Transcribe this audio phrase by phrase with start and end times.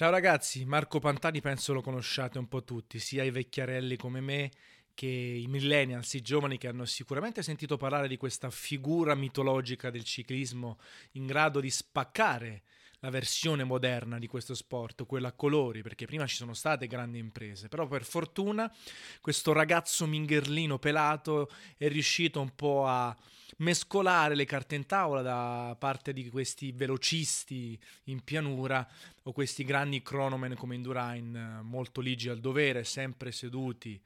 [0.00, 4.50] Ciao ragazzi, Marco Pantani penso lo conosciate un po' tutti, sia i vecchiarelli come me
[4.94, 10.04] che i millennials, i giovani che hanno sicuramente sentito parlare di questa figura mitologica del
[10.04, 10.78] ciclismo
[11.12, 12.62] in grado di spaccare
[13.00, 17.18] la versione moderna di questo sport, quella a colori, perché prima ci sono state grandi
[17.18, 18.72] imprese, però per fortuna
[19.20, 23.16] questo ragazzo mingherlino pelato è riuscito un po' a
[23.58, 28.86] mescolare le carte in tavola da parte di questi velocisti in pianura
[29.24, 34.00] o questi grandi cronomen come Indurain, molto ligi al dovere, sempre seduti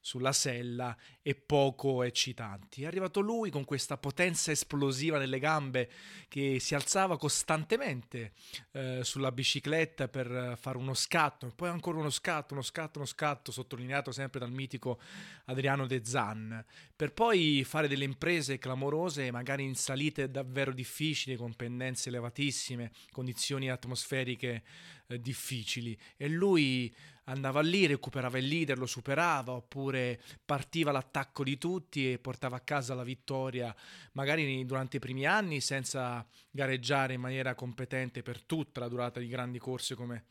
[0.00, 2.82] sulla sella e poco eccitanti.
[2.82, 5.90] È arrivato lui con questa potenza esplosiva nelle gambe
[6.28, 8.32] che si alzava costantemente
[8.72, 13.06] eh, sulla bicicletta per fare uno scatto e poi ancora uno scatto, uno scatto, uno
[13.06, 14.98] scatto, sottolineato sempre dal mitico
[15.46, 16.64] Adriano De Zan,
[16.96, 23.70] per poi fare delle imprese clamorose, magari in salite davvero difficili, con pendenze elevatissime, condizioni
[23.70, 24.62] atmosferiche
[25.06, 25.98] eh, difficili.
[26.16, 26.94] E lui
[27.30, 32.60] andava lì, recuperava il leader, lo superava, oppure partiva l'attacco di tutti e portava a
[32.60, 33.74] casa la vittoria,
[34.12, 39.28] magari durante i primi anni, senza gareggiare in maniera competente per tutta la durata di
[39.28, 40.24] grandi corse come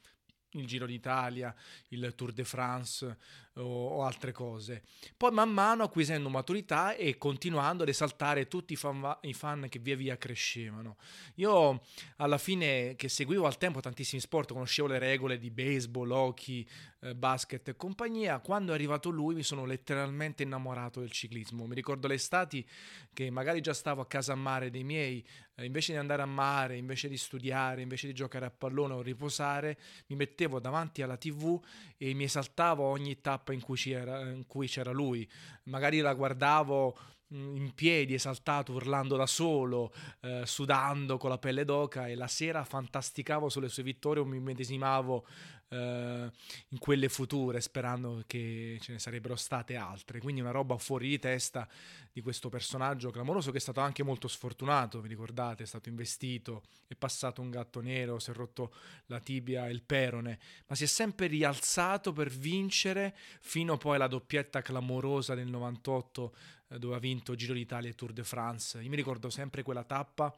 [0.51, 1.53] il Giro d'Italia,
[1.89, 3.17] il Tour de France
[3.55, 4.83] o, o, altre cose.
[5.15, 9.79] Poi man mano acquisendo maturità e continuando ad esaltare tutti i fan, i fan, che
[9.79, 10.97] via via crescevano.
[11.35, 11.81] Io
[12.17, 16.67] alla fine che seguivo al tempo tantissimi sport, conoscevo le regole di baseball, hockey,
[17.01, 21.65] eh, basket e compagnia, quando è arrivato lui mi sono letteralmente innamorato del ciclismo.
[21.65, 22.67] Mi ricordo le estati
[23.13, 26.25] che magari già stavo a casa a mare dei miei, eh, invece di andare a
[26.25, 29.77] mare, invece di studiare, invece di giocare a pallone o riposare,
[30.07, 31.59] mi mettevo davanti alla tv
[31.97, 35.29] e mi esaltavo ogni tappa in cui c'era, in cui c'era lui.
[35.63, 36.97] Magari la guardavo
[37.33, 42.27] mm, in piedi, esaltato, urlando da solo, eh, sudando con la pelle d'oca e la
[42.27, 45.25] sera fantasticavo sulle sue vittorie o mi medesimavo
[45.69, 46.31] eh,
[46.69, 50.19] in quelle future, sperando che ce ne sarebbero state altre.
[50.19, 51.67] Quindi una roba fuori di testa
[52.11, 56.63] di questo personaggio clamoroso che è stato anche molto sfortunato, vi ricordate, è stato investito,
[56.87, 58.73] è passato un gatto nero, si è rotto
[59.05, 64.07] la tibia e il perone, ma si è sempre rialzato per vincere fino poi alla
[64.07, 66.35] doppietta clamorosa del 98
[66.69, 68.81] eh, dove ha vinto Giro d'Italia e Tour de France.
[68.81, 70.35] Io mi ricordo sempre quella tappa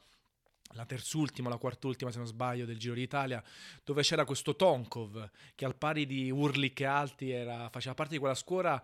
[0.74, 3.44] la terzultima, la quartultima se non sbaglio del Giro d'Italia,
[3.84, 8.20] dove c'era questo Tonkov che al pari di Urlik e Alti era, faceva parte di
[8.20, 8.82] quella scuola,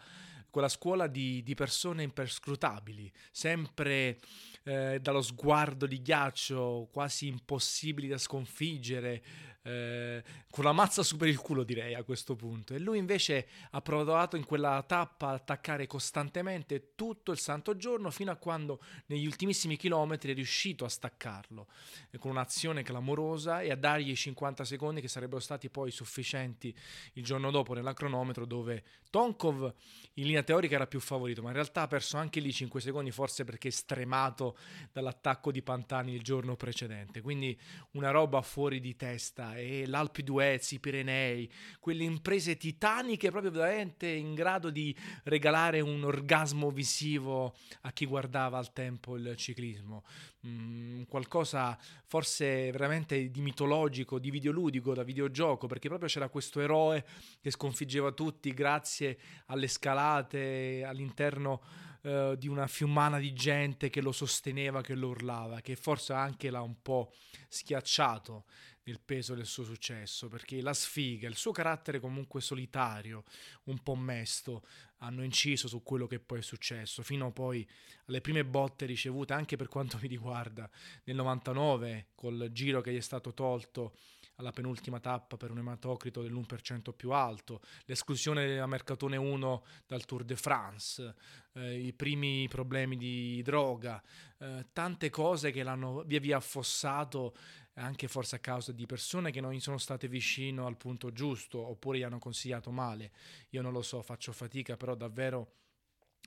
[0.50, 4.20] quella scuola di, di persone imperscrutabili, sempre
[4.64, 9.24] eh, dallo sguardo di ghiaccio, quasi impossibili da sconfiggere,
[9.68, 12.74] eh, con la mazza su per il culo direi a questo punto.
[12.74, 18.10] E lui invece ha provato in quella tappa a attaccare costantemente tutto il santo giorno
[18.10, 21.68] fino a quando negli ultimissimi chilometri è riuscito a staccarlo
[22.12, 26.74] eh, con un'azione clamorosa e a dargli i 50 secondi che sarebbero stati poi sufficienti
[27.14, 29.74] il giorno dopo nella cronometro dove Tonkov
[30.14, 33.12] in linea teorica era più favorito ma in realtà ha perso anche lì 5 secondi
[33.12, 34.58] forse perché stremato
[34.92, 37.22] dall'attacco di Pantani il giorno precedente.
[37.22, 37.58] Quindi
[37.92, 44.08] una roba fuori di testa e l'Alpi d'Huez, i Pirenei, quelle imprese titaniche proprio veramente
[44.08, 50.04] in grado di regalare un orgasmo visivo a chi guardava al tempo il ciclismo.
[50.46, 57.06] Mm, qualcosa forse veramente di mitologico, di videoludico, da videogioco, perché proprio c'era questo eroe
[57.42, 61.62] che sconfiggeva tutti grazie alle scalate all'interno
[62.04, 66.50] eh, di una fiumana di gente che lo sosteneva, che lo urlava, che forse anche
[66.50, 67.12] l'ha un po'
[67.50, 68.46] schiacciato
[68.88, 73.24] il peso del suo successo, perché la sfiga, il suo carattere comunque solitario,
[73.66, 74.64] un po' mesto,
[75.00, 77.68] hanno inciso su quello che poi è successo, fino poi
[78.06, 80.70] alle prime botte ricevute, anche per quanto mi riguarda,
[81.04, 83.96] nel 99, col giro che gli è stato tolto
[84.38, 90.24] alla penultima tappa per un ematocrito dell'1% più alto, l'esclusione della Mercatone 1 dal Tour
[90.24, 91.16] de France,
[91.54, 94.02] eh, i primi problemi di droga,
[94.38, 97.36] eh, tante cose che l'hanno via via affossato
[97.78, 101.60] anche forse a causa di persone che non gli sono state vicino al punto giusto
[101.60, 103.12] oppure gli hanno consigliato male.
[103.50, 105.54] Io non lo so, faccio fatica, però davvero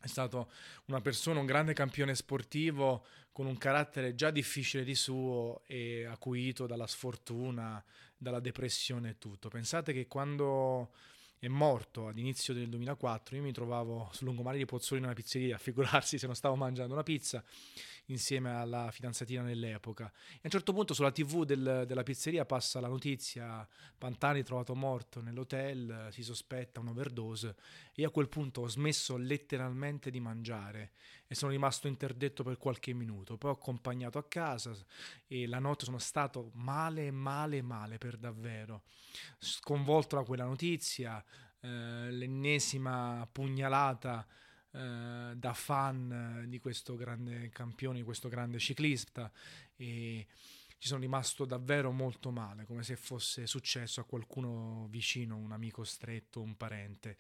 [0.00, 0.50] è stato
[0.86, 6.66] una persona, un grande campione sportivo con un carattere già difficile di suo e acuito
[6.66, 7.82] dalla sfortuna,
[8.16, 9.48] dalla depressione e tutto.
[9.48, 10.92] Pensate che quando
[11.40, 15.56] è morto all'inizio del 2004, io mi trovavo sul lungomare di Pozzuoli in una pizzeria,
[15.56, 17.42] a figurarsi se non stavo mangiando una pizza
[18.06, 20.12] insieme alla fidanzatina nell'epoca.
[20.32, 23.66] E a un certo punto sulla tv del, della pizzeria passa la notizia,
[23.96, 27.56] Pantani trovato morto nell'hotel, si sospetta un'overdose
[27.94, 30.92] e io a quel punto ho smesso letteralmente di mangiare
[31.26, 33.36] e sono rimasto interdetto per qualche minuto.
[33.36, 34.76] Poi ho accompagnato a casa
[35.26, 38.82] e la notte sono stato male, male, male per davvero.
[39.38, 41.24] Sconvolto da quella notizia,
[41.60, 44.26] eh, l'ennesima pugnalata
[44.72, 49.30] eh, da fan di questo grande campione, di questo grande ciclista
[49.76, 50.26] e
[50.78, 55.84] ci sono rimasto davvero molto male, come se fosse successo a qualcuno vicino, un amico
[55.84, 57.18] stretto, un parente.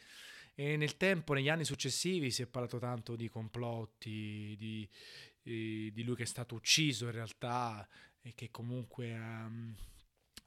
[0.54, 4.88] E nel tempo, negli anni successivi, si è parlato tanto di complotti, di,
[5.42, 7.86] di lui che è stato ucciso in realtà
[8.22, 9.74] e che comunque um,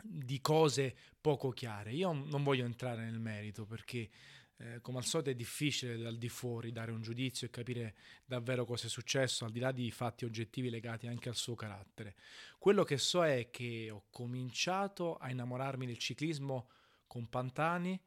[0.02, 1.92] di cose poco chiare.
[1.92, 4.10] Io non voglio entrare nel merito perché
[4.58, 7.96] eh, come al solito è difficile dal di fuori dare un giudizio e capire
[8.26, 12.16] davvero cosa è successo, al di là di fatti oggettivi legati anche al suo carattere.
[12.58, 16.70] Quello che so è che ho cominciato a innamorarmi del ciclismo
[17.08, 18.00] con Pantani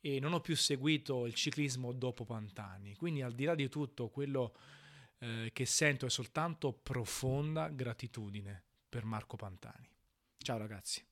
[0.00, 2.94] e non ho più seguito il ciclismo dopo Pantani.
[2.94, 4.54] Quindi al di là di tutto quello
[5.18, 9.88] eh, che sento è soltanto profonda gratitudine per Marco Pantani.
[10.38, 11.04] Ciao ragazzi.